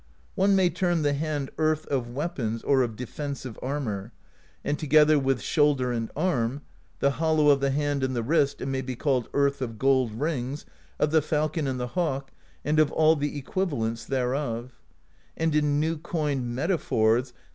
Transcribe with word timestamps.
[One 0.33 0.55
may 0.55 0.71
term 0.71 1.03
the 1.03 1.13
hand 1.13 1.51
Earth 1.59 1.85
of 1.85 2.09
Weapons 2.09 2.63
or 2.63 2.81
of 2.81 2.95
Defensive 2.95 3.59
Armor; 3.61 4.11
and 4.65 4.79
together 4.79 5.19
with 5.19 5.43
shoulder 5.43 5.91
and 5.91 6.09
arm, 6.15 6.61
the 7.01 7.11
hollow 7.21 7.49
of 7.49 7.59
the 7.59 7.69
hand 7.69 8.03
and 8.03 8.15
the 8.15 8.23
wrist, 8.23 8.61
it 8.61 8.65
may 8.65 8.81
be 8.81 8.95
called 8.95 9.29
Earth 9.31 9.61
of 9.61 9.77
Gold 9.77 10.19
Rings, 10.19 10.65
of 10.97 11.11
the 11.11 11.21
Falcon 11.21 11.67
and 11.67 11.79
the 11.79 11.89
Hawk, 11.89 12.31
and 12.65 12.79
of 12.79 12.91
all 12.91 13.15
the 13.15 13.37
equivalents 13.37 14.03
thereof; 14.03 14.71
and 15.37 15.53
in 15.53 15.79
new 15.79 15.99
coined 15.99 16.55
meta 16.55 16.79
phors. 16.79 17.31